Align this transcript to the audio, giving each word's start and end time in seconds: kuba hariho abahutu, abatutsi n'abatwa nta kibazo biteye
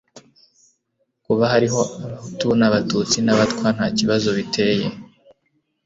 kuba 1.25 1.43
hariho 1.53 1.81
abahutu, 2.05 2.47
abatutsi 2.67 3.17
n'abatwa 3.25 3.67
nta 3.75 3.87
kibazo 3.97 4.29
biteye 4.37 4.87